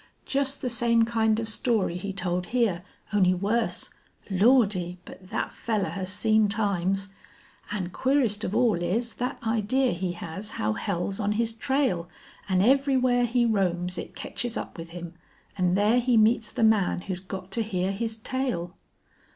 [0.25, 2.81] Jest the same kind of story he told hyar,
[3.13, 3.91] only wuss.
[4.31, 4.97] Lordy!
[5.05, 7.09] but thet fellar has seen times.
[7.69, 12.09] An' queerest of all is thet idee he has how hell's on his trail
[12.49, 15.13] an' everywhere he roams it ketches up with him,
[15.55, 18.71] an' thar he meets the man who's got to hear his tale!"